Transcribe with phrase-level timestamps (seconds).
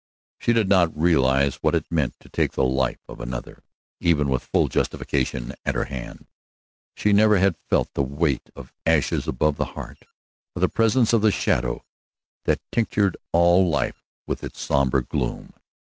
[0.39, 3.61] She did not realize what it meant to take the life of another,
[3.99, 6.25] even with full justification at her hand;
[6.95, 9.99] she never had felt that weight of ashes above the heart,
[10.55, 11.85] or the presence of the shadow
[12.45, 15.53] that tinctured all life with its somber gloom.